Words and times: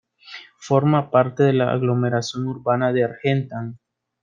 Forma 0.57 1.11
parte 1.11 1.43
de 1.43 1.53
la 1.53 1.71
aglomeración 1.73 2.47
urbana 2.47 2.91
de 2.91 3.03
Argentan. 3.03 3.77